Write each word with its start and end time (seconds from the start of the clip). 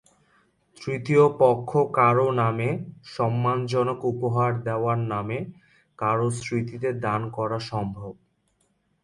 তৃতীয় 0.81 1.23
পক্ষ 1.39 1.69
কারো 1.93 2.27
নামে, 2.31 2.69
সম্মানজনক 3.15 3.99
উপহার 4.05 4.51
দেওয়ার 4.63 4.99
নামে, 5.13 5.39
কারো 5.99 6.27
স্মৃতিতে 6.39 6.89
দান 7.05 7.21
করা 7.29 7.59
সম্ভব। 7.71 8.11